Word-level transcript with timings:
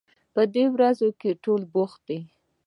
په 0.33 0.41
دې 0.53 0.65
ورځو 0.73 1.09
کې 1.19 1.39
ټول 1.43 1.61
بوخت 1.73 1.99
دي 2.09 2.19